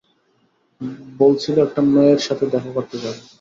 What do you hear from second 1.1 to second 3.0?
বলছিল, একটা মেয়ের সাথে দেখা করতে